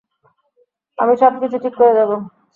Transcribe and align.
আমি 0.97 1.13
সবকিছু 1.21 1.57
ঠিক 1.63 1.73
করে 1.79 1.93
দেব। 1.97 2.11